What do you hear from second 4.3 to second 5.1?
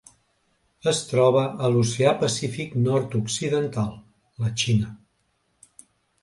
la Xina.